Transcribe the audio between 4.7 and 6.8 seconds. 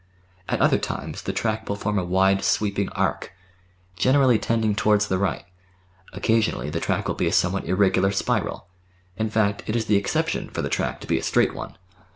towards the right; occa sionally the